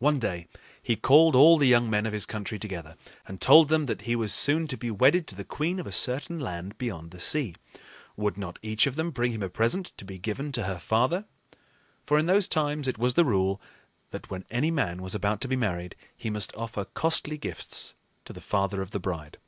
[0.00, 0.48] One day
[0.82, 4.16] he called all the young men of his country together and told them that he
[4.16, 7.54] was soon to be wedded to the queen of a certain land beyond the sea.
[8.16, 11.24] Would not each of them bring him a present to be given to her father?
[12.04, 13.60] For in those times it was the rule,
[14.10, 17.94] that when any man was about to be married, he must offer costly gifts
[18.24, 19.38] to the father of the bride.